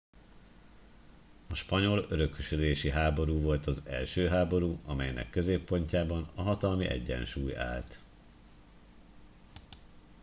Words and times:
a 1.49 1.53
spanyol 1.55 2.05
örökösödési 2.09 2.89
háború 2.89 3.41
volt 3.41 3.67
az 3.67 3.85
első 3.85 4.27
háború 4.27 4.79
amelynek 4.85 5.29
középpontjában 5.29 6.29
a 6.35 6.41
hatalmi 6.41 6.85
egyensúly 6.87 7.55
állt 7.55 7.99